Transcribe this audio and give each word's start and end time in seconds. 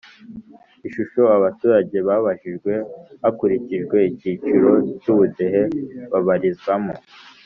Ishusho 0.87 1.21
Abaturage 1.37 1.97
Babajijwe 2.07 2.71
Hakurikijwe 3.23 3.97
Icyiciro 4.11 4.69
Cy 5.01 5.07
Ubudehe 5.13 5.61
Babarizwamo 6.11 6.93